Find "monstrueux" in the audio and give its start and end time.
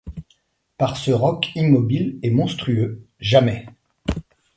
2.31-3.05